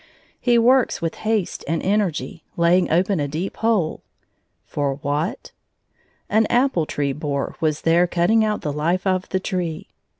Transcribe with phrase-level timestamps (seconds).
[0.39, 4.01] He works with haste and energy, laying open a deep hole.
[4.65, 5.51] For what?
[6.27, 9.85] An apple tree borer was there cutting out the life of the tree.